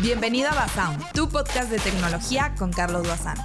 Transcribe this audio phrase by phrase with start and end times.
[0.00, 3.36] Bienvenido a Basound, tu podcast de tecnología con Carlos Bazán.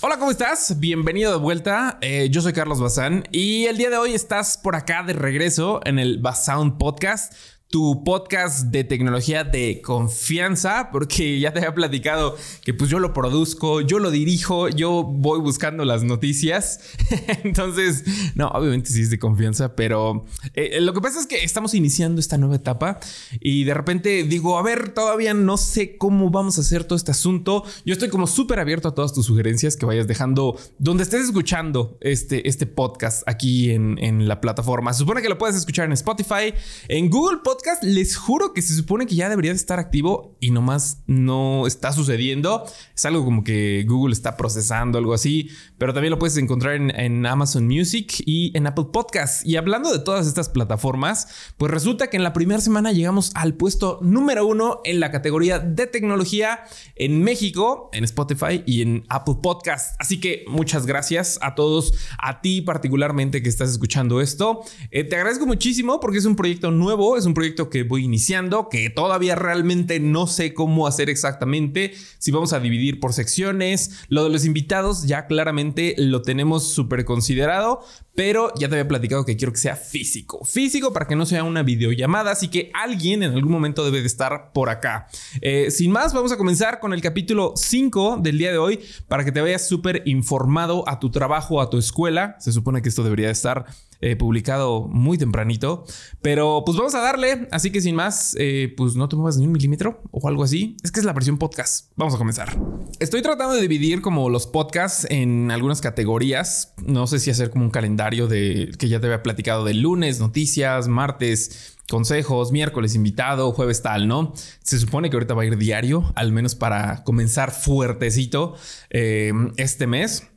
[0.00, 0.78] Hola, ¿cómo estás?
[0.78, 1.98] Bienvenido de vuelta.
[2.00, 5.80] Eh, yo soy Carlos Bazán y el día de hoy estás por acá de regreso
[5.84, 7.34] en el Basound Podcast
[7.70, 13.12] tu podcast de tecnología de confianza, porque ya te había platicado que pues yo lo
[13.12, 16.80] produzco, yo lo dirijo, yo voy buscando las noticias.
[17.44, 18.04] Entonces,
[18.34, 22.20] no, obviamente sí es de confianza, pero eh, lo que pasa es que estamos iniciando
[22.20, 23.00] esta nueva etapa
[23.38, 27.10] y de repente digo, a ver, todavía no sé cómo vamos a hacer todo este
[27.10, 27.64] asunto.
[27.84, 31.98] Yo estoy como súper abierto a todas tus sugerencias que vayas dejando donde estés escuchando
[32.00, 34.94] este, este podcast aquí en, en la plataforma.
[34.94, 36.54] Se supone que lo puedes escuchar en Spotify,
[36.88, 40.50] en Google Podcast les juro que se supone que ya debería de estar activo y
[40.50, 42.64] nomás no está sucediendo.
[42.94, 47.26] Es algo como que Google está procesando, algo así, pero también lo puedes encontrar en,
[47.26, 49.44] Amazon Music y en Apple Podcasts.
[49.44, 53.54] Y hablando de todas estas plataformas, pues resulta que en la primera semana llegamos al
[53.54, 56.60] puesto número uno en la categoría de tecnología
[56.96, 59.96] en México, en Spotify y en Apple Podcasts.
[59.98, 64.62] Así que muchas gracias a todos, a ti particularmente que estás escuchando esto.
[64.90, 68.68] Eh, te agradezco muchísimo porque es un proyecto nuevo, es un proyecto que voy iniciando,
[68.68, 74.04] que todavía realmente no sé cómo hacer exactamente, si vamos a dividir por secciones.
[74.08, 77.80] Lo de los invitados ya claramente lo tenemos súper considerado,
[78.14, 80.44] pero ya te había platicado que quiero que sea físico.
[80.44, 84.06] Físico para que no sea una videollamada, así que alguien en algún momento debe de
[84.06, 85.06] estar por acá.
[85.40, 89.24] Eh, sin más, vamos a comenzar con el capítulo 5 del día de hoy para
[89.24, 92.36] que te vayas súper informado a tu trabajo, a tu escuela.
[92.40, 93.66] Se supone que esto debería de estar
[94.00, 95.84] eh, publicado muy tempranito.
[96.22, 97.48] Pero pues vamos a darle.
[97.50, 100.76] Así que sin más, eh, pues no te muevas ni un milímetro o algo así.
[100.82, 101.90] Es que es la versión podcast.
[101.96, 102.58] Vamos a comenzar.
[103.00, 106.74] Estoy tratando de dividir como los podcasts en algunas categorías.
[106.84, 110.20] No sé si hacer como un calendario de que ya te había platicado de lunes,
[110.20, 114.32] noticias, martes consejos, miércoles invitado, jueves tal, ¿no?
[114.62, 118.54] Se supone que ahorita va a ir diario, al menos para comenzar fuertecito
[118.90, 120.28] eh, este mes.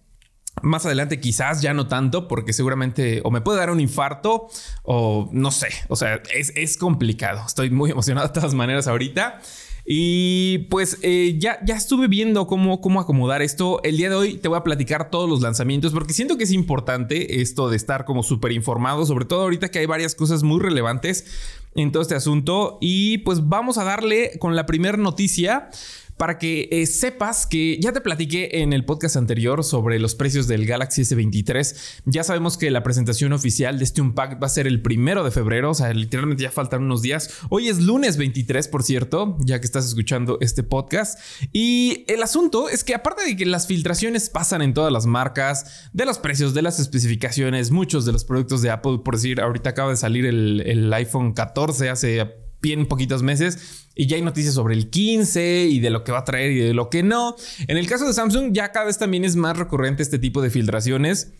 [0.62, 4.48] Más adelante quizás ya no tanto, porque seguramente o me puede dar un infarto
[4.84, 7.44] o no sé, o sea, es, complicado.
[7.46, 9.40] Estoy muy emocionado de todas maneras ahorita.
[9.84, 13.82] Y pues eh, ya, ya estuve viendo cómo, cómo acomodar esto.
[13.84, 16.52] El día de hoy te voy a platicar todos los lanzamientos porque siento que es
[16.52, 20.60] importante esto de estar como súper informado, sobre todo ahorita que hay varias cosas muy
[20.60, 21.26] relevantes
[21.76, 22.78] en todo este asunto.
[22.80, 25.70] Y pues vamos a darle con la primera noticia
[26.22, 30.48] para que eh, sepas que ya te platiqué en el podcast anterior sobre los precios
[30.48, 32.04] del Galaxy S23.
[32.06, 35.32] Ya sabemos que la presentación oficial de este Unpacked va a ser el primero de
[35.32, 37.40] febrero, o sea, literalmente ya faltan unos días.
[37.50, 41.20] Hoy es lunes 23, por cierto, ya que estás escuchando este podcast.
[41.54, 45.90] Y el asunto es que aparte de que las filtraciones pasan en todas las marcas,
[45.92, 49.72] de los precios, de las especificaciones, muchos de los productos de Apple, por decir, ahorita
[49.72, 54.76] acaba de salir el iPhone 14 hace bien poquitos meses y ya hay noticias sobre
[54.76, 57.36] el 15 y de lo que va a traer y de lo que no.
[57.68, 60.50] En el caso de Samsung ya cada vez también es más recurrente este tipo de
[60.50, 61.34] filtraciones.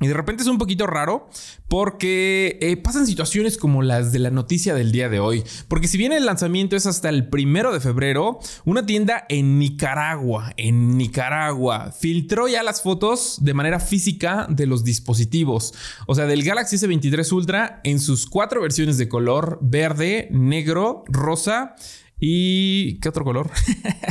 [0.00, 1.28] Y de repente es un poquito raro
[1.68, 5.44] porque eh, pasan situaciones como las de la noticia del día de hoy.
[5.68, 10.54] Porque si bien el lanzamiento es hasta el primero de febrero, una tienda en Nicaragua,
[10.56, 15.74] en Nicaragua, filtró ya las fotos de manera física de los dispositivos.
[16.06, 21.74] O sea, del Galaxy S23 Ultra en sus cuatro versiones de color verde, negro, rosa
[22.20, 23.50] y qué otro color?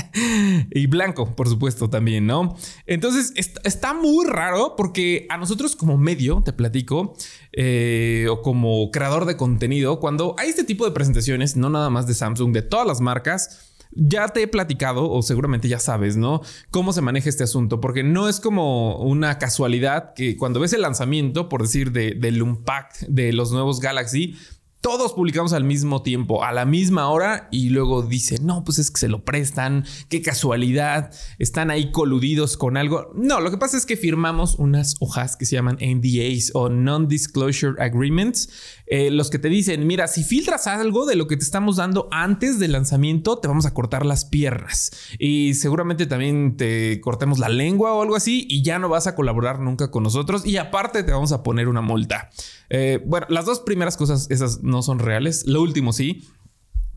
[0.72, 2.58] y blanco, por supuesto, también, ¿no?
[2.88, 3.34] Entonces,
[3.64, 7.16] está muy raro porque a nosotros como medio, te platico,
[7.54, 12.08] eh, o como creador de contenido, cuando hay este tipo de presentaciones, no nada más
[12.08, 16.42] de Samsung, de todas las marcas, ya te he platicado, o seguramente ya sabes, ¿no?
[16.70, 20.82] Cómo se maneja este asunto, porque no es como una casualidad que cuando ves el
[20.82, 24.36] lanzamiento, por decir, de, del Unpacked de los nuevos Galaxy,
[24.82, 28.92] todos publicamos al mismo tiempo, a la misma hora, y luego dice, no, pues es
[28.92, 33.12] que se lo prestan, qué casualidad, están ahí coludidos con algo.
[33.14, 37.82] No, lo que pasa es que firmamos unas hojas que se llaman NDAs o Non-Disclosure
[37.82, 38.50] Agreements,
[38.86, 42.08] eh, los que te dicen, mira, si filtras algo de lo que te estamos dando
[42.12, 44.92] antes del lanzamiento, te vamos a cortar las piernas.
[45.20, 49.16] Y seguramente también te cortemos la lengua o algo así, y ya no vas a
[49.16, 52.30] colaborar nunca con nosotros, y aparte te vamos a poner una multa.
[52.70, 55.46] Eh, bueno, las dos primeras cosas, esas no son reales.
[55.46, 56.28] Lo último sí.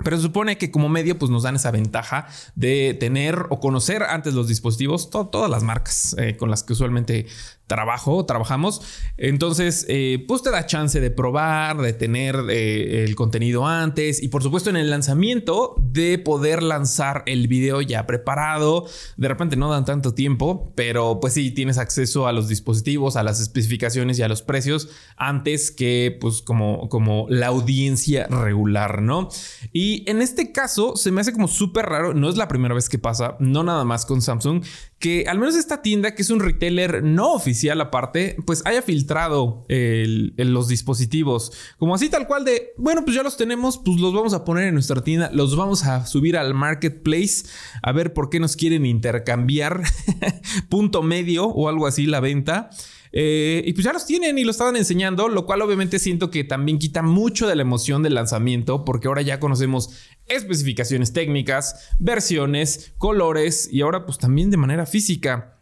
[0.05, 4.03] Pero se supone que como medio pues nos dan esa ventaja de tener o conocer
[4.03, 7.27] antes los dispositivos, todas las marcas eh, con las que usualmente
[7.73, 8.83] trabajo, trabajamos.
[9.17, 14.29] Entonces, eh, pues te da chance de probar, de tener eh, el contenido antes y
[14.29, 18.87] por supuesto en el lanzamiento de poder lanzar el video ya preparado.
[19.17, 23.23] De repente no dan tanto tiempo, pero pues sí tienes acceso a los dispositivos, a
[23.23, 29.31] las especificaciones y a los precios antes que pues como, como la audiencia regular, ¿no?
[29.73, 32.75] Y Y en este caso se me hace como súper raro, no es la primera
[32.75, 34.65] vez que pasa, no nada más con Samsung,
[34.99, 39.67] que al menos esta tienda, que es un retailer no oficial aparte, pues haya filtrado
[39.69, 41.53] los dispositivos.
[41.77, 44.69] Como así tal cual de, bueno, pues ya los tenemos, pues los vamos a poner
[44.69, 47.45] en nuestra tienda, los vamos a subir al marketplace,
[47.83, 49.83] a ver por qué nos quieren intercambiar
[50.71, 52.71] punto medio o algo así la venta.
[53.15, 56.45] Eh, y pues ya los tienen y lo estaban enseñando, lo cual obviamente siento que
[56.45, 59.91] también quita mucho de la emoción del lanzamiento, porque ahora ya conocemos
[60.27, 65.59] especificaciones técnicas, versiones, colores y ahora pues también de manera física.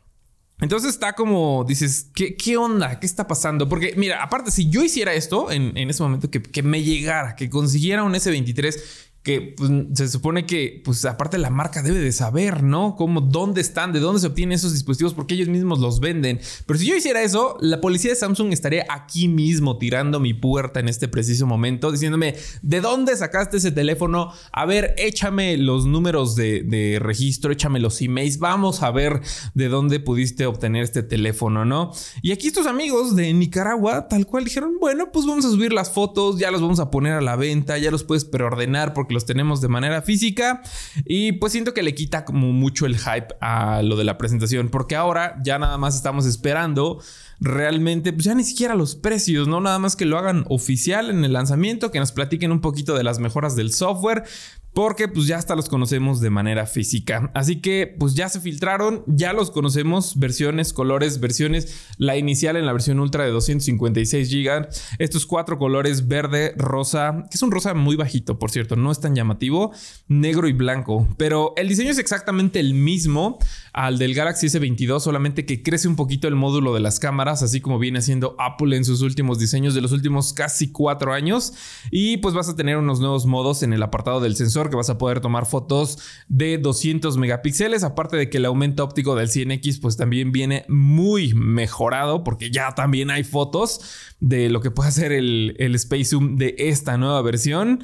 [0.61, 3.01] Entonces está como, dices, ¿qué, qué onda?
[3.01, 3.69] ¿Qué está pasando?
[3.69, 7.49] Porque mira, aparte, si yo hiciera esto en, ese momento, que, que me llegara, que
[7.49, 12.63] consiguiera un S23 que pues, se supone que, pues aparte la marca debe de saber,
[12.63, 12.97] ¿no?
[12.97, 16.41] Cómo, dónde están, de dónde se obtienen esos dispositivos, porque ellos mismos los venden.
[16.65, 20.81] Pero si yo hiciera eso, la policía de Samsung estaría aquí mismo tirando mi puerta
[20.81, 24.33] en este preciso momento, diciéndome, ¿de dónde sacaste ese teléfono?
[24.53, 29.21] A ver, échame los números de, de registro, échame los emails, vamos a ver
[29.55, 31.93] de dónde pudiste obtener este teléfono, ¿no?
[32.23, 35.91] Y aquí estos amigos de Nicaragua, tal cual, dijeron, bueno, pues vamos a subir las
[35.91, 39.61] fotos, ya los vamos a poner a la venta, ya los puedes preordenar los tenemos
[39.61, 40.63] de manera física.
[41.05, 44.69] Y pues siento que le quita como mucho el hype a lo de la presentación
[44.69, 47.01] porque ahora ya nada más estamos esperando
[47.41, 51.25] realmente pues ya ni siquiera los precios, no nada más que lo hagan oficial en
[51.25, 54.25] el lanzamiento, que nos platiquen un poquito de las mejoras del software,
[54.73, 57.31] porque pues ya hasta los conocemos de manera física.
[57.35, 62.67] Así que pues ya se filtraron, ya los conocemos, versiones, colores, versiones, la inicial en
[62.67, 64.69] la versión ultra de 256 GB,
[64.99, 69.01] estos cuatro colores verde, rosa, que es un rosa muy bajito, por cierto, no es
[69.01, 69.73] tan llamativo,
[70.09, 73.39] negro y blanco, pero el diseño es exactamente el mismo
[73.73, 77.61] al del Galaxy S22, solamente que crece un poquito el módulo de las cámaras, así
[77.61, 81.53] como viene haciendo Apple en sus últimos diseños de los últimos casi cuatro años,
[81.91, 84.91] y pues vas a tener unos nuevos modos en el apartado del sensor que vas
[84.91, 89.81] a poder tomar fotos de 200 megapíxeles, aparte de que el aumento óptico del 100X
[89.81, 93.81] pues también viene muy mejorado porque ya también hay fotos
[94.21, 97.83] de lo que puede hacer el, el Space Zoom de esta nueva versión.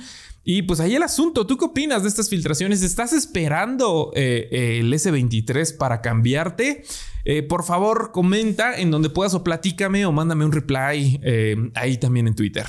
[0.49, 2.83] Y pues ahí el asunto, ¿tú qué opinas de estas filtraciones?
[2.83, 6.85] ¿Estás esperando eh, el S23 para cambiarte?
[7.29, 11.97] Eh, por favor, comenta en donde puedas o platícame o mándame un reply eh, ahí
[11.97, 12.65] también en Twitter.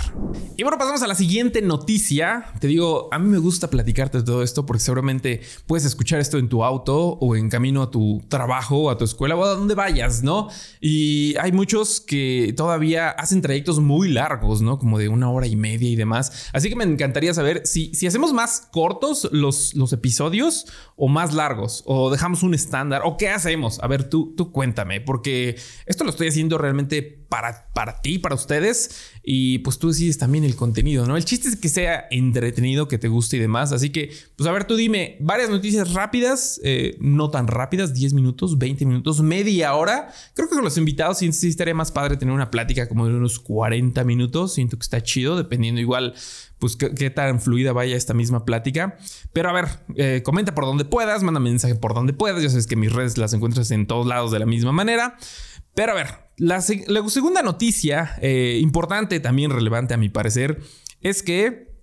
[0.55, 2.45] Y bueno, pasamos a la siguiente noticia.
[2.59, 6.39] Te digo, a mí me gusta platicarte de todo esto porque seguramente puedes escuchar esto
[6.39, 9.75] en tu auto o en camino a tu trabajo, a tu escuela o a donde
[9.75, 10.47] vayas, ¿no?
[10.81, 14.79] Y hay muchos que todavía hacen trayectos muy largos, ¿no?
[14.79, 16.49] Como de una hora y media y demás.
[16.51, 20.65] Así que me encantaría saber si, si hacemos más cortos los, los episodios
[20.95, 23.79] o más largos o dejamos un estándar o qué hacemos.
[23.83, 28.35] A ver, tú, tú cuéntame, porque esto lo estoy haciendo realmente para, para ti, para
[28.35, 31.17] ustedes, y pues tú decides también el contenido, ¿no?
[31.17, 33.73] El chiste es que sea entretenido, que te guste y demás.
[33.73, 38.13] Así que, pues a ver, tú dime varias noticias rápidas, eh, no tan rápidas, 10
[38.13, 40.09] minutos, 20 minutos, media hora.
[40.33, 43.15] Creo que con los invitados sí, sí estaría más padre tener una plática como de
[43.15, 44.53] unos 40 minutos.
[44.53, 46.13] Siento que está chido, dependiendo igual
[46.59, 48.97] pues qué, tan fluida vaya esta misma plática.
[49.33, 49.65] Pero a ver,
[49.95, 52.41] eh, comenta por donde puedas, manda mensaje por donde puedas.
[52.41, 55.17] Ya sabes que mis redes las encuentras en todos lados de la misma manera.
[55.75, 56.07] Pero a ver,
[56.37, 60.59] la, segunda noticia, eh, importante, también relevante a mi parecer,
[61.01, 61.76] es que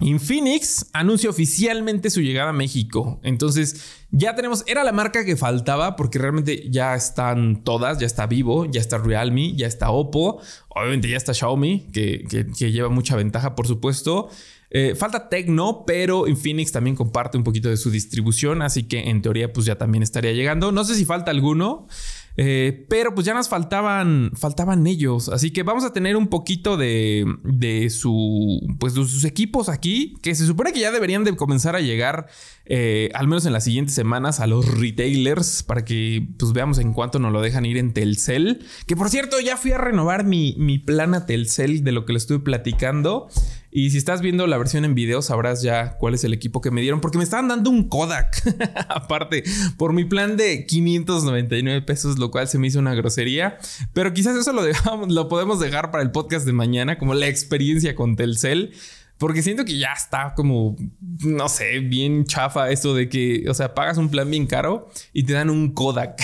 [0.00, 3.20] Infinix anuncia oficialmente su llegada a México.
[3.22, 8.26] Entonces, ya tenemos, era la marca que faltaba porque realmente ya están todas, ya está
[8.26, 12.24] Vivo, ya está Realme, ya está Oppo, obviamente ya está Xiaomi, que,
[12.58, 14.30] lleva mucha ventaja, por supuesto.
[14.72, 19.20] Eh, falta Tecno, pero Infinix también comparte un poquito de su distribución, así que en
[19.20, 20.72] teoría pues ya también estaría llegando.
[20.72, 21.88] No sé si falta alguno.
[22.36, 25.28] Eh, pero pues ya nos faltaban, faltaban ellos.
[25.28, 30.14] Así que vamos a tener un poquito de, de, su, pues de sus equipos aquí,
[30.22, 32.28] que se supone que ya deberían de comenzar a llegar,
[32.72, 36.92] eh, al menos en las siguientes semanas, a los retailers, para que pues veamos en
[36.92, 38.64] cuánto nos lo dejan ir en Telcel.
[38.86, 42.12] Que por cierto, ya fui a renovar mi, mi plan a Telcel de lo que
[42.12, 43.26] le estuve platicando.
[43.72, 46.70] Y si estás viendo la versión en video, sabrás ya cuál es el equipo que
[46.70, 48.40] me dieron, porque me estaban dando un Kodak,
[48.88, 49.42] aparte,
[49.76, 53.58] por mi plan de 599 pesos, lo cual se me hizo una grosería.
[53.92, 57.26] Pero quizás eso lo, dejamos, lo podemos dejar para el podcast de mañana, como la
[57.26, 58.74] experiencia con Telcel.
[59.20, 60.76] Porque siento que ya está como,
[61.20, 65.24] no sé, bien chafa eso de que, o sea, pagas un plan bien caro y
[65.24, 66.18] te dan un Kodak.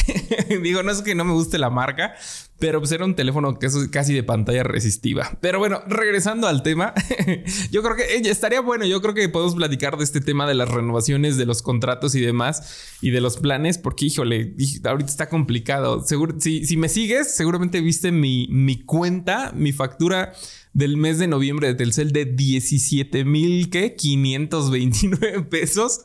[0.62, 2.14] Digo, no es que no me guste la marca,
[2.58, 5.36] pero pues era un teléfono que es casi de pantalla resistiva.
[5.42, 6.94] Pero bueno, regresando al tema,
[7.70, 10.54] yo creo que eh, estaría bueno, yo creo que podemos platicar de este tema de
[10.54, 15.28] las renovaciones, de los contratos y demás, y de los planes, porque híjole, ahorita está
[15.28, 16.02] complicado.
[16.02, 20.32] Seguro, si, si me sigues, seguramente viste mi, mi cuenta, mi factura
[20.76, 23.96] del mes de noviembre de Telcel de 17 mil, ¿qué?
[23.96, 26.02] 529 pesos.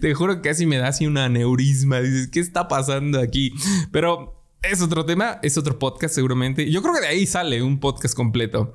[0.00, 2.00] Te juro que casi me da así una aneurisma.
[2.00, 3.52] Dices, ¿qué está pasando aquí?
[3.92, 6.68] Pero es otro tema, es otro podcast seguramente.
[6.72, 8.74] Yo creo que de ahí sale un podcast completo.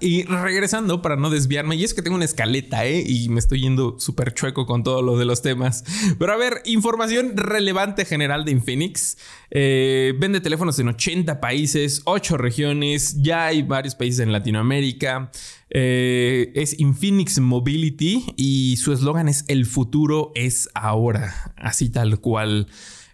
[0.00, 3.02] Y regresando para no desviarme, y es que tengo una escaleta, ¿eh?
[3.06, 5.82] Y me estoy yendo súper chueco con todo lo de los temas.
[6.18, 9.16] Pero a ver, información relevante general de Infinix.
[9.50, 15.30] Eh, vende teléfonos en 80 países, 8 regiones, ya hay varios países en Latinoamérica.
[15.70, 22.68] Eh, es Infinix Mobility y su eslogan es El futuro es ahora, así tal cual.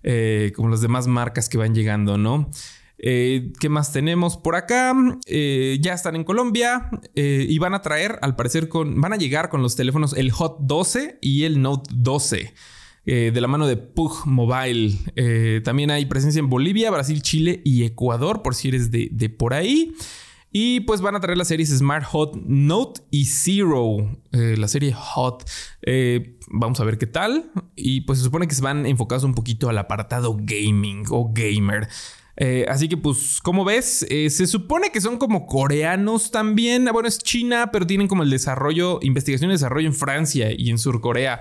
[0.07, 2.50] Eh, como las demás marcas que van llegando, ¿no?
[3.06, 4.94] Eh, ¿Qué más tenemos por acá?
[5.26, 9.61] Eh, ya están en Colombia y van a traer, al parecer, van a llegar con
[9.61, 12.54] los teléfonos el Hot 12 y el Note 12.
[13.04, 15.61] de la mano de Pug Mobile.
[15.62, 19.94] también hay presencia en Bolivia, Brasil, Chile y Ecuador, por si eres de, por ahí.
[20.56, 23.96] Y pues van a traer las series Smart Hot Note y Zero.
[24.30, 25.44] Eh, la serie Hot.
[25.82, 27.50] Eh, vamos a ver qué tal.
[27.75, 31.88] Y pues se supone que se van enfocados un poquito al apartado gaming o gamer.
[32.37, 36.88] Eh, así que pues, como ves, se supone que son como coreanos también.
[36.93, 40.79] Bueno, es China, pero tienen como el desarrollo, investigación y desarrollo en Francia y en
[40.79, 41.41] Surcorea.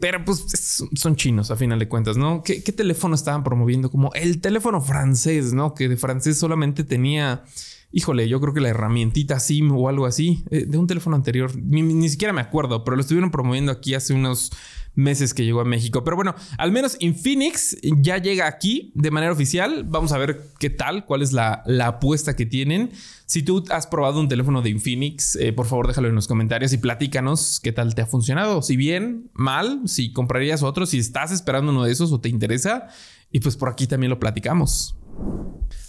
[0.00, 2.42] pero pues son chinos a final de cuentas, ¿no?
[2.42, 3.90] ¿Qué, ¿Qué, teléfono estaban promoviendo?
[3.90, 5.74] Como el teléfono francés, ¿no?
[5.74, 7.44] Que de francés solamente tenía
[7.92, 11.52] híjole, yo creo que la herramientita SIM o algo así, eh, de un teléfono anterior,
[11.56, 14.52] ni, siquiera me acuerdo, pero lo estuvieron promoviendo aquí hace unos
[14.94, 16.04] meses que llegó a México.
[16.04, 19.84] Pero bueno, al menos Infinix ya llega aquí de manera oficial.
[19.84, 22.90] Vamos a ver qué tal, cuál es la, apuesta que tienen.
[23.26, 26.72] Si tú has probado un teléfono de Infinix, eh, por favor déjalo en los comentarios
[26.72, 28.62] y platícanos qué tal te ha funcionado.
[28.62, 32.88] Si bien, mal, si comprarías otro, si estás esperando uno de esos o te interesa.
[33.32, 34.96] Y pues por aquí también lo platicamos.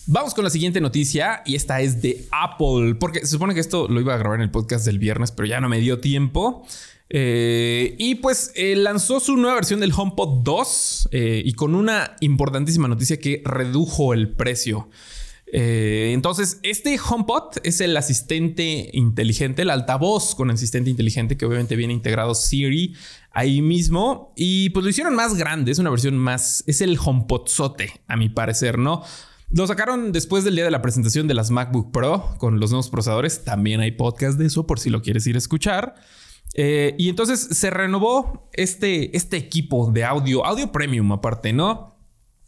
[0.08, 3.88] Vamos con la siguiente noticia y esta es de Apple, porque se supone que esto
[3.88, 6.66] lo iba a grabar en el podcast del viernes, pero ya no me dio tiempo.
[7.14, 12.16] Eh, y pues eh, lanzó su nueva versión del HomePod 2 eh, y con una
[12.22, 14.90] importantísima noticia que redujo el precio.
[15.54, 21.92] entonces, este HomePod es el asistente inteligente, el altavoz con asistente inteligente que obviamente viene
[21.92, 22.96] integrado Siri
[23.34, 28.02] ahí mismo y pues lo hicieron más grande, es una versión más, es el HomePodzote
[28.08, 29.04] a mi parecer, ¿no?
[29.50, 32.90] Lo sacaron después del día de la presentación de las MacBook Pro con los nuevos
[32.90, 33.44] procesadores.
[33.44, 35.96] También hay podcast de eso por si lo quieres ir a escuchar.
[36.54, 41.96] Eh, y entonces se renovó este, este equipo de audio, audio premium aparte, ¿no?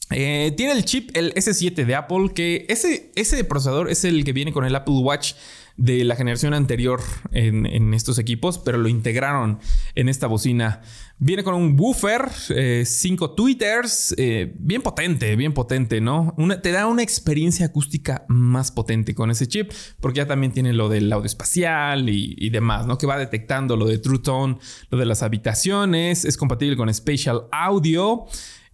[0.09, 4.33] Eh, tiene el chip, el S7 de Apple, que ese, ese procesador es el que
[4.33, 5.33] viene con el Apple Watch
[5.77, 7.01] de la generación anterior
[7.31, 9.59] en, estos equipos, pero lo integraron
[9.95, 10.81] en esta bocina.
[11.17, 16.35] Viene con un woofer, eh, cinco tweeters, eh, bien potente, bien potente, ¿no?
[16.61, 20.89] te da una experiencia acústica más potente con ese chip, porque ya también tiene lo
[20.89, 22.97] del audio espacial y, y demás, ¿no?
[22.97, 24.57] Que va detectando lo de True Tone,
[24.89, 28.25] lo de las habitaciones, es compatible con Spatial Audio.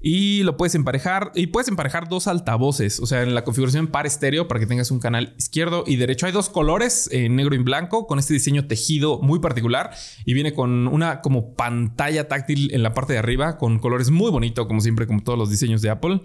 [0.01, 1.31] Y lo puedes emparejar.
[1.35, 2.99] Y puedes emparejar dos altavoces.
[2.99, 6.25] O sea, en la configuración par estéreo para que tengas un canal izquierdo y derecho.
[6.25, 9.91] Hay dos colores, en negro y blanco, con este diseño tejido muy particular.
[10.25, 14.31] Y viene con una como pantalla táctil en la parte de arriba, con colores muy
[14.31, 16.21] bonitos, como siempre, como todos los diseños de Apple.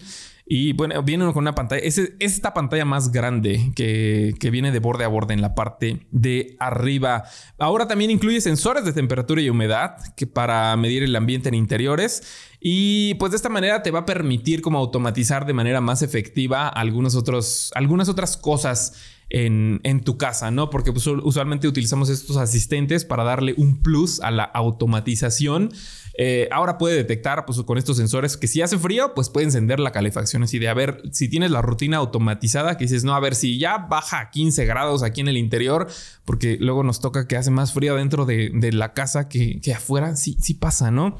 [0.46, 4.78] Y bueno, viene con una pantalla, es esta pantalla más grande que, que, viene de
[4.78, 7.24] borde a borde en la parte de arriba.
[7.58, 12.53] Ahora también incluye sensores de temperatura y humedad que para medir el ambiente en interiores.
[12.66, 16.66] Y pues de esta manera te va a permitir como automatizar de manera más efectiva
[16.66, 18.94] algunos otros, algunas otras cosas
[19.28, 20.70] en, en, tu casa, ¿no?
[20.70, 25.72] Porque pues, usualmente utilizamos estos asistentes para darle un plus a la automatización
[26.16, 29.80] eh, ahora puede detectar pues, con estos sensores que si hace frío, pues puede encender
[29.80, 30.44] la calefacción.
[30.44, 33.58] Así de a ver si tienes la rutina automatizada que dices, no, a ver si
[33.58, 35.88] ya baja a 15 grados aquí en el interior,
[36.24, 40.16] porque luego nos toca que hace más frío dentro de, la casa que, que afuera.
[40.16, 41.18] Sí, sí pasa, ¿no?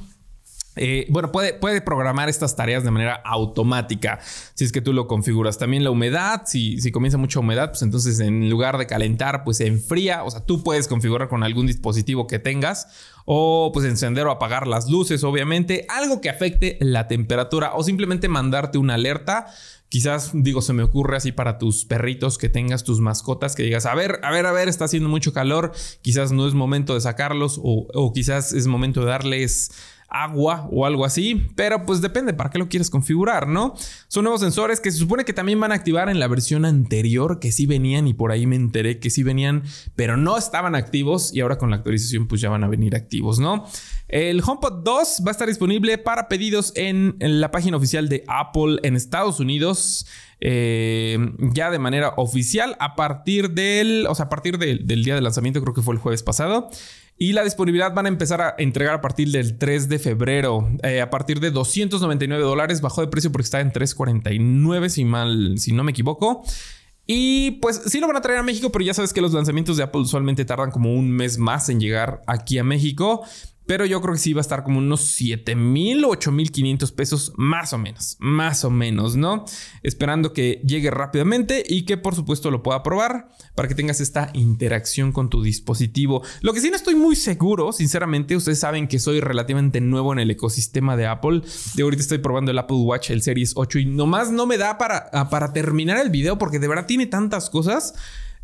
[0.77, 4.19] Eh, bueno, puede, puede, programar estas tareas de manera automática
[4.55, 5.59] si es que tú lo configuras.
[5.59, 9.59] También la humedad, si, si, comienza mucha humedad, pues entonces en lugar de calentar, pues
[9.59, 10.25] se enfría.
[10.25, 12.89] O sea, tú puedes configurar con algún dispositivo que tengas
[13.25, 18.29] o pues encender o apagar las luces, obviamente, algo que afecte la temperatura o simplemente
[18.29, 19.47] mandarte una alerta.
[19.89, 23.87] Quizás, digo, se me ocurre así para tus perritos que tengas, tus mascotas, que digas,
[23.87, 27.01] a ver, a ver, a ver, está haciendo mucho calor, quizás no es momento de
[27.01, 29.71] sacarlos o, o quizás es momento de darles
[30.15, 33.75] agua o algo así, pero pues depende para qué lo quieres configurar, ¿no?
[34.09, 37.41] Son nuevos sensores que se supone que también van a activar en la versión anterior,
[37.41, 39.65] que sí venían y por ahí me enteré que sí venían,
[39.97, 43.41] pero no estaban activos y ahora con la actualización pues ya van a venir activos,
[43.41, 43.67] ¿no?
[44.09, 48.79] El HomePod 2 va a estar disponible para pedidos en, la página oficial de Apple
[48.83, 50.07] en Estados Unidos.
[50.41, 55.21] Eh, ya de manera oficial a partir del, o sea, a partir del día de
[55.21, 56.69] lanzamiento, creo que fue el jueves pasado.
[57.17, 60.69] Y la disponibilidad van a empezar a entregar a partir del 3 de febrero.
[60.83, 62.81] Eh, a partir de 299 dólares.
[62.81, 66.43] Bajó de precio porque está en 349, si mal, si no me equivoco.
[67.07, 69.77] Y pues sí lo van a traer a México, pero ya sabes que los lanzamientos
[69.77, 73.23] de Apple usualmente tardan como un mes más en llegar aquí a México.
[73.67, 76.51] Pero yo creo que sí va a estar como unos 7 mil o 8 mil
[76.51, 79.45] 500 pesos más o menos, más o menos, ¿no?
[79.83, 84.31] Esperando que llegue rápidamente y que por supuesto lo pueda probar para que tengas esta
[84.35, 86.23] interacción con tu dispositivo.
[86.41, 90.19] Lo que sí no estoy muy seguro, sinceramente, ustedes saben que soy relativamente nuevo en
[90.19, 91.43] el ecosistema de Apple.
[91.75, 94.79] De ahorita estoy probando el Apple Watch, el Series 8 y nomás no me da
[94.79, 97.95] para, para terminar el video porque de verdad tiene tantas cosas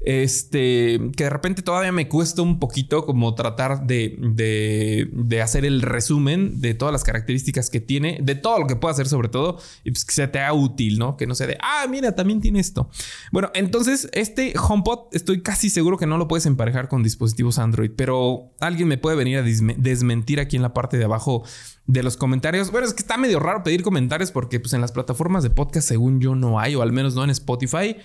[0.01, 5.83] este, que de repente todavía me cuesta un poquito como tratar de, de, hacer el
[5.83, 9.59] resumen de todas las características que tiene, de todo lo que puede hacer sobre todo,
[9.85, 11.17] y pues que sea te haga útil, ¿no?
[11.17, 12.89] Que no sea de, ah, mira, también tiene esto.
[13.31, 17.91] Bueno, entonces este HomePod estoy casi seguro que no lo puedes emparejar con dispositivos Android,
[17.95, 21.45] pero alguien me puede venir a desmentir aquí en la parte de abajo
[21.87, 22.71] de los comentarios.
[22.71, 25.89] Bueno, es que está medio raro pedir comentarios porque pues en las plataformas de podcast
[25.89, 27.97] según yo no hay, o al menos no en Spotify.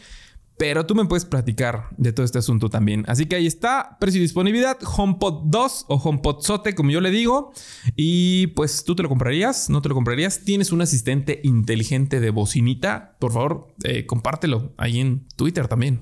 [0.57, 3.03] Pero tú me puedes platicar de todo este asunto también.
[3.07, 7.11] Así que ahí está, precio y disponibilidad, HomePod 2 o HomePod Sote, como yo le
[7.11, 7.51] digo.
[7.97, 10.45] Y pues tú te lo comprarías, no te lo comprarías.
[10.45, 13.15] Tienes un asistente inteligente de bocinita.
[13.19, 15.99] Por favor, eh, compártelo ahí en Twitter también.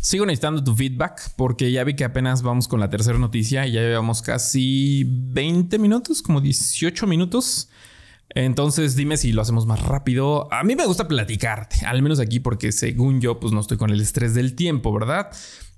[0.00, 3.72] Sigo necesitando tu feedback porque ya vi que apenas vamos con la tercera noticia y
[3.72, 7.70] ya llevamos casi 20 minutos, como 18 minutos.
[8.30, 10.52] Entonces dime si lo hacemos más rápido.
[10.52, 13.90] A mí me gusta platicarte, al menos aquí porque según yo pues no estoy con
[13.90, 15.30] el estrés del tiempo, ¿verdad?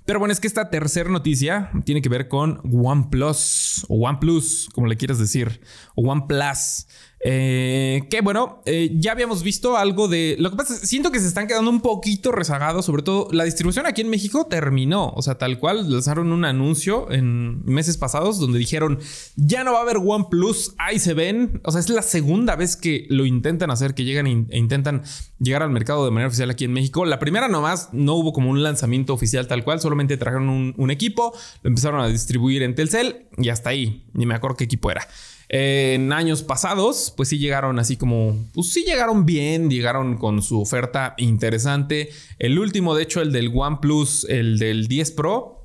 [0.08, 4.86] Pero bueno, es que esta tercera noticia tiene que ver con OnePlus o OnePlus, como
[4.86, 5.60] le quieras decir,
[5.94, 6.86] o OnePlus.
[7.20, 10.36] Eh, que bueno, eh, ya habíamos visto algo de.
[10.38, 12.86] Lo que pasa siento que se están quedando un poquito rezagados.
[12.86, 15.10] Sobre todo la distribución aquí en México terminó.
[15.10, 19.00] O sea, tal cual lanzaron un anuncio en meses pasados donde dijeron
[19.36, 20.74] ya no va a haber OnePlus.
[20.78, 21.60] Ahí se ven.
[21.64, 25.02] O sea, es la segunda vez que lo intentan hacer, que llegan e intentan
[25.40, 27.04] llegar al mercado de manera oficial aquí en México.
[27.04, 29.80] La primera nomás no hubo como un lanzamiento oficial tal cual.
[29.80, 34.06] Solamente trajeron un equipo, lo empezaron a distribuir en Telcel y hasta ahí.
[34.12, 35.06] Ni me acuerdo qué equipo era
[35.48, 40.60] en años pasados, pues sí llegaron así como, pues sí llegaron bien, llegaron con su
[40.60, 42.10] oferta interesante.
[42.38, 45.58] El último, de hecho, el del OnePlus, el del 10 Pro,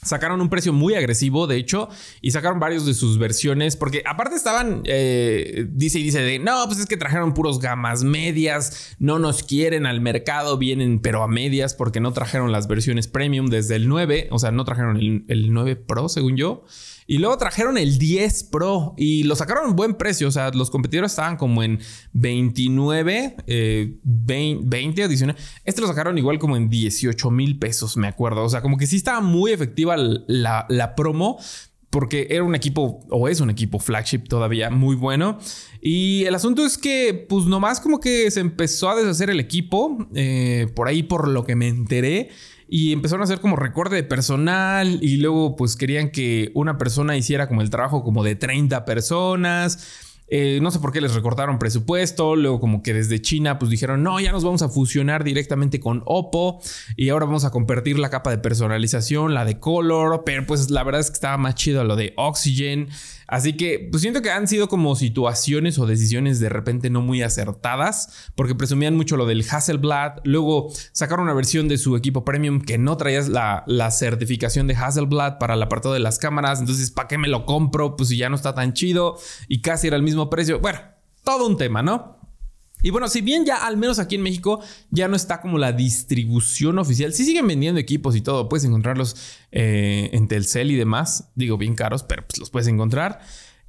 [0.00, 1.88] Sacaron un precio muy agresivo, de hecho,
[2.20, 6.64] y sacaron varios de sus versiones, porque aparte estaban, eh, dice y dice de, no,
[6.66, 11.28] pues es que trajeron puros gamas medias, no nos quieren al mercado, vienen pero a
[11.28, 15.24] medias, porque no trajeron las versiones premium desde el 9, o sea, no trajeron el,
[15.26, 16.64] el 9 Pro, según yo.
[17.10, 20.28] Y luego trajeron el 10 Pro y lo sacaron en buen precio.
[20.28, 21.80] O sea, los competidores estaban como en
[22.12, 23.36] 29,
[24.04, 25.40] 20, o 19.
[25.64, 28.44] Este lo sacaron igual como en 18 mil pesos, me acuerdo.
[28.44, 31.38] O sea, como que sí estaba muy efectiva la, la promo
[31.88, 35.38] porque era un equipo, o es un equipo flagship todavía muy bueno.
[35.80, 40.06] Y el asunto es que, pues nomás como que se empezó a deshacer el equipo,
[40.14, 42.28] eh, por ahí por lo que me enteré
[42.68, 47.16] y empezaron a hacer como recorte de personal y luego pues querían que una persona
[47.16, 50.04] hiciera como el trabajo como de 30 personas.
[50.30, 52.36] Eh, no sé por qué les recortaron presupuesto.
[52.36, 56.02] Luego, como que desde China, pues dijeron: No, ya nos vamos a fusionar directamente con
[56.04, 56.60] Oppo.
[56.96, 60.22] Y ahora vamos a convertir la capa de personalización, la de color.
[60.26, 62.88] Pero pues la verdad es que estaba más chido lo de Oxygen.
[63.28, 67.22] Así que pues siento que han sido como situaciones o decisiones de repente no muy
[67.22, 70.20] acertadas, porque presumían mucho lo del Hasselblad.
[70.24, 74.74] Luego sacaron una versión de su equipo premium que no traía la, la certificación de
[74.74, 76.60] Hasselblad para el apartado de las cámaras.
[76.60, 77.96] Entonces, ¿para qué me lo compro?
[77.96, 80.58] Pues si ya no está tan chido y casi era el mismo precio.
[80.60, 80.80] Bueno,
[81.22, 82.17] todo un tema, ¿no?
[82.82, 84.60] Y bueno, si bien ya al menos aquí en México
[84.90, 89.16] ya no está como la distribución oficial, sí siguen vendiendo equipos y todo, puedes encontrarlos
[89.50, 93.20] eh, en Telcel y demás, digo bien caros, pero pues los puedes encontrar.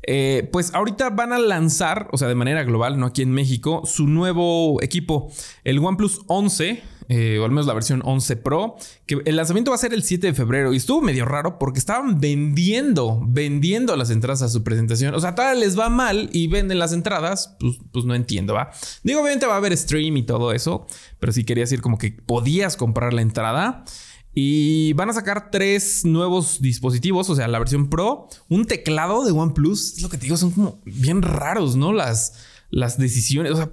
[0.04, 3.82] Eh, pues ahorita van a lanzar, o sea, de manera global, no aquí en México,
[3.86, 5.32] su nuevo equipo,
[5.64, 8.76] el OnePlus 11 eh, o al menos la versión 11 Pro,
[9.08, 10.72] que el lanzamiento va a ser el 7 de febrero.
[10.74, 15.16] Y estuvo medio raro porque estaban vendiendo, vendiendo las entradas a su presentación.
[15.16, 18.70] O sea, todavía les va mal y venden las entradas, pues, pues no entiendo, ¿va?
[19.04, 20.86] Digo, obviamente va a haber stream y todo eso,
[21.20, 23.84] pero si quería decir como que podías comprar la entrada.
[24.32, 29.32] Y van a sacar tres nuevos dispositivos, o sea, la versión Pro, un teclado de
[29.32, 29.98] OnePlus.
[29.98, 31.92] Es lo que te digo, son como bien raros, ¿no?
[31.92, 32.36] Las,
[32.70, 33.52] las decisiones.
[33.54, 33.72] O sea,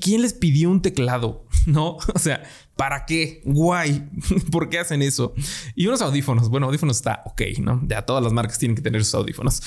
[0.00, 1.44] ¿quién les pidió un teclado?
[1.66, 1.98] ¿No?
[2.14, 2.42] O sea,
[2.76, 3.42] ¿para qué?
[3.44, 4.08] Guay.
[4.50, 5.34] ¿Por qué hacen eso?
[5.74, 6.48] Y unos audífonos.
[6.48, 7.82] Bueno, audífonos está ok, ¿no?
[7.86, 9.62] Ya todas las marcas tienen que tener sus audífonos.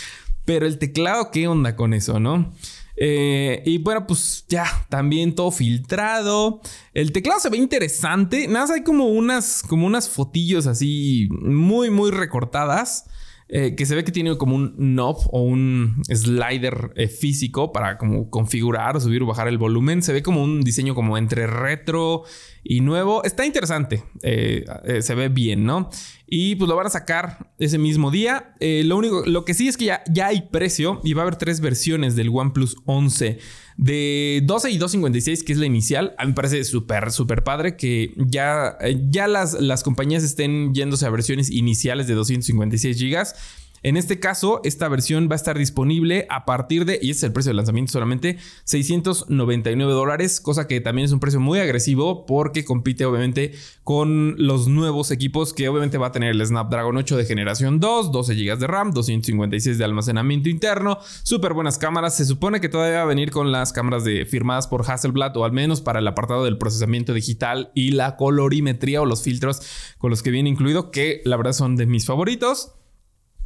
[0.45, 2.53] Pero el teclado, ¿qué onda con eso, no?
[2.95, 6.61] Eh, y bueno, pues ya, también todo filtrado.
[6.93, 8.47] El teclado se ve interesante.
[8.47, 13.05] Nada, hay como unas, como unas fotillos así muy, muy recortadas.
[13.55, 17.99] Eh, que se ve que tiene como un knob o un slider eh, físico para
[17.99, 20.01] como configurar, subir o bajar el volumen.
[20.01, 22.23] Se ve como un diseño como entre retro
[22.63, 23.23] y nuevo.
[23.23, 24.05] Está interesante.
[24.23, 24.65] Eh,
[25.01, 25.91] se ve bien, ¿no?
[26.35, 28.55] Y pues lo van a sacar ese mismo día.
[28.59, 31.35] lo único, lo que sí es que ya, ya hay precio y va a haber
[31.35, 33.37] tres versiones del OnePlus 11
[33.77, 37.77] de 12 y 256, que es la inicial, a mí me parece súper, súper padre
[37.77, 38.79] que ya,
[39.11, 43.35] ya las, las compañías estén yéndose a versiones iniciales de 256 gigas.
[43.83, 47.33] En este caso, esta versión va a estar disponible a partir de, y es el
[47.33, 52.63] precio de lanzamiento solamente, 699 dólares, cosa que también es un precio muy agresivo porque
[52.63, 53.51] compite obviamente
[53.83, 58.13] con los nuevos equipos que obviamente va a tener el Snapdragon 8 de generación 2,
[58.13, 62.99] 12 GB de RAM, 256 de almacenamiento interno, súper buenas cámaras, se supone que todavía
[62.99, 66.07] va a venir con las cámaras de, firmadas por Hasselblad o al menos para el
[66.07, 69.61] apartado del procesamiento digital y la colorimetría o los filtros
[69.97, 72.75] con los que viene incluido, que la verdad son de mis favoritos.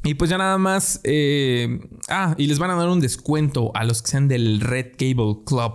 [0.03, 1.01] Y pues ya nada más.
[1.03, 4.91] Eh, ah, y les van a dar un descuento a los que sean del Red
[4.97, 5.73] Cable Club.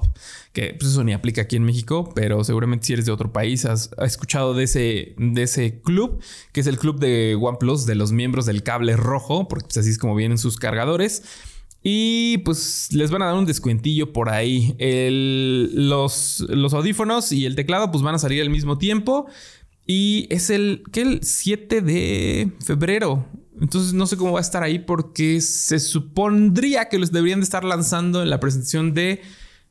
[0.52, 3.64] Que pues eso ni aplica aquí en México, pero seguramente si eres de otro país
[3.64, 6.20] has, escuchado de ese, de ese club,
[6.52, 9.90] que es el club de OnePlus, de los miembros del cable rojo, porque pues así
[9.90, 11.22] es como vienen sus cargadores.
[11.82, 14.76] Y pues les van a dar un descuentillo por ahí.
[15.74, 19.26] los, los audífonos y el teclado pues van a salir al mismo tiempo.
[19.87, 21.02] Y es el, ¿qué?
[21.02, 23.26] El 7 de febrero.
[23.62, 27.44] Entonces no sé cómo va a estar ahí porque se supondría que los deberían de
[27.44, 29.22] estar lanzando en la presentación de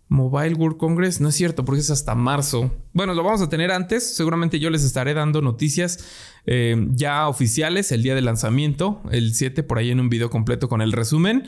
[0.08, 1.20] Mobile World Congress.
[1.20, 2.74] No es cierto porque es hasta marzo.
[2.94, 4.16] Bueno, lo vamos a tener antes.
[4.16, 6.06] Seguramente yo les estaré dando noticias
[6.46, 10.70] eh, ya oficiales el día de lanzamiento, el 7 por ahí en un video completo
[10.70, 11.44] con el resumen.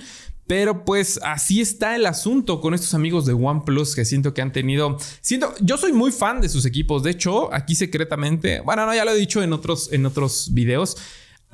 [0.46, 4.52] Pero pues así está el asunto con estos amigos de OnePlus que siento que han
[4.52, 4.98] tenido.
[5.22, 7.04] Siento, yo soy muy fan de sus equipos.
[7.04, 10.98] De hecho, aquí secretamente, bueno, no, ya lo he dicho en otros, en otros videos.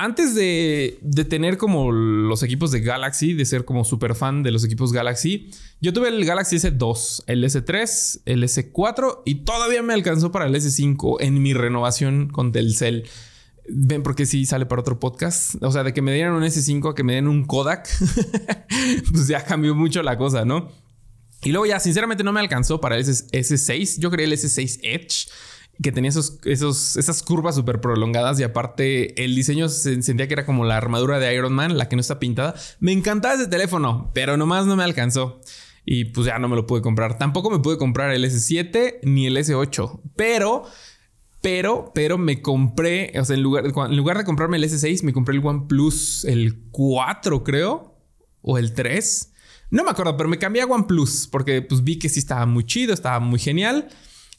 [0.01, 4.63] Antes de, tener como los equipos de Galaxy, de ser como súper fan de los
[4.63, 10.31] equipos Galaxy, yo tuve el Galaxy S2, el S3, el S4 y todavía me alcanzó
[10.31, 13.09] para el S5 en mi renovación con Telcel.
[13.67, 15.61] Ven, porque sí sale para otro podcast.
[15.61, 17.89] O sea, de que me dieran un S5 a que me den un Kodak,
[19.11, 20.71] pues ya cambió mucho la cosa, ¿no?
[21.43, 23.99] Y luego ya, sinceramente, no me alcanzó para el S6.
[23.99, 25.27] Yo quería el S6 Edge
[25.81, 30.33] que tenía esos, esos, esas curvas súper prolongadas y aparte el diseño se sentía que
[30.33, 32.55] era como la armadura de Iron Man, la que no está pintada.
[32.79, 35.39] Me encantaba ese teléfono, pero nomás no me alcanzó.
[35.85, 37.17] Y pues ya no me lo pude comprar.
[37.17, 40.01] Tampoco me pude comprar el S7 ni el S8.
[40.15, 40.65] Pero,
[41.41, 45.13] pero, pero me compré, o sea, en lugar, en lugar de comprarme el S6, me
[45.13, 47.95] compré el OnePlus, el 4 creo,
[48.41, 49.33] o el 3.
[49.71, 52.65] No me acuerdo, pero me cambié a OnePlus porque pues vi que sí estaba muy
[52.65, 53.87] chido, estaba muy genial.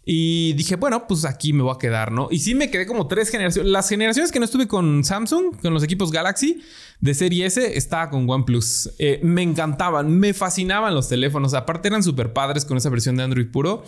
[0.04, 2.28] Y dije, bueno, pues aquí me voy a quedar, ¿no?
[2.30, 3.70] Y sí me quedé como tres generaciones.
[3.70, 6.62] Las generaciones que no estuve con Samsung, con los equipos Galaxy
[7.00, 8.92] de serie S, estaba con OnePlus.
[8.98, 11.52] Eh, me encantaban, me fascinaban los teléfonos.
[11.54, 13.84] Aparte eran súper padres con esa versión de Android puro.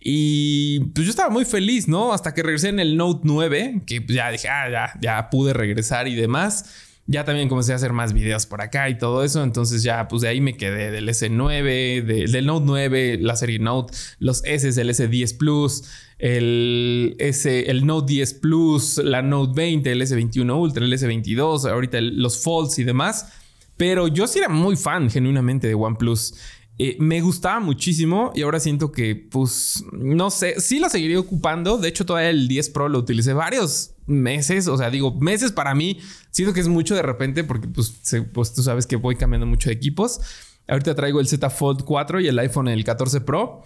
[0.00, 2.12] Y pues yo estaba muy feliz, ¿no?
[2.12, 5.52] Hasta que regresé en el Note 9, que pues ya dije, ah, ya, ya pude
[5.52, 6.91] regresar y demás.
[7.06, 9.42] Ya también comencé a hacer más videos por acá y todo eso.
[9.42, 13.92] Entonces ya, pues de ahí me quedé del S9, del Note 9, la serie Note,
[14.18, 15.84] los S, el S10 Plus,
[16.18, 22.00] el, S, el Note 10 Plus, la Note 20, el S21 Ultra, el S22, ahorita
[22.00, 23.32] los Folds y demás.
[23.76, 26.34] Pero yo sí era muy fan genuinamente de OnePlus.
[26.78, 31.78] Eh, me gustaba muchísimo y ahora siento que, pues, no sé, sí lo seguiría ocupando.
[31.78, 34.68] De hecho, todavía el 10 Pro lo utilicé varios meses.
[34.68, 36.00] O sea, digo, meses para mí.
[36.30, 38.00] Siento que es mucho de repente porque, pues,
[38.32, 40.20] pues tú sabes que voy cambiando mucho de equipos.
[40.68, 43.62] Ahorita traigo el Z Fold 4 y el iPhone el 14 Pro.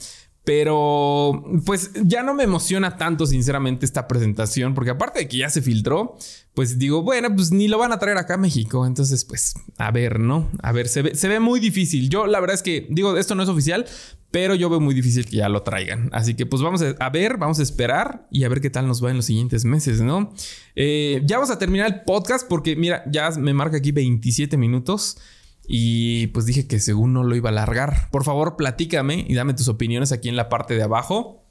[0.47, 5.51] Pero pues ya no me emociona tanto sinceramente esta presentación, porque aparte de que ya
[5.51, 6.17] se filtró,
[6.55, 8.87] pues digo, bueno, pues ni lo van a traer acá a México.
[8.87, 10.49] Entonces, pues a ver, ¿no?
[10.63, 12.09] A ver, se ve, se ve muy difícil.
[12.11, 13.87] Yo la verdad es que digo, esto no es oficial,
[14.31, 16.11] pero yo veo muy difícil que ya lo traigan.
[16.13, 19.03] Así que pues vamos a ver, vamos a esperar y a ver qué tal nos
[19.05, 20.33] va en los siguientes meses, ¿no?
[20.77, 25.19] Eh, ya vamos a terminar el podcast porque mira, ya me marca aquí 27 minutos.
[25.69, 28.09] Y pues dije que según no lo iba a largar.
[28.11, 31.45] Por favor, platícame y dame tus opiniones aquí en la parte de abajo.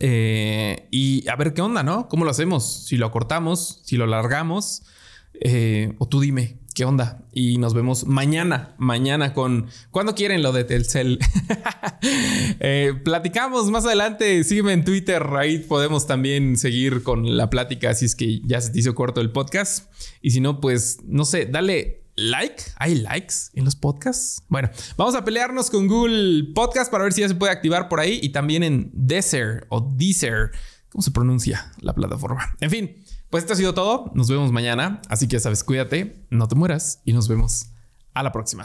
[0.00, 2.08] Eh, y a ver qué onda, ¿no?
[2.08, 2.84] ¿Cómo lo hacemos?
[2.86, 4.82] Si lo acortamos, si lo alargamos,
[5.40, 7.24] eh, o tú dime, ¿qué onda?
[7.32, 9.68] Y nos vemos mañana, mañana con...
[9.90, 11.18] ¿Cuándo quieren lo de Telcel?
[12.60, 18.04] eh, platicamos más adelante, sígueme en Twitter, ahí podemos también seguir con la plática si
[18.04, 19.90] es que ya se te hizo corto el podcast.
[20.20, 22.62] Y si no, pues, no sé, dale like.
[22.76, 24.42] ¿Hay likes en los podcasts?
[24.48, 28.00] Bueno, vamos a pelearnos con Google Podcast para ver si ya se puede activar por
[28.00, 30.50] ahí y también en Deezer o Deezer.
[30.88, 32.56] ¿Cómo se pronuncia la plataforma?
[32.60, 34.10] En fin, pues esto ha sido todo.
[34.14, 35.00] Nos vemos mañana.
[35.08, 37.66] Así que ya sabes, cuídate, no te mueras y nos vemos
[38.14, 38.64] a la próxima.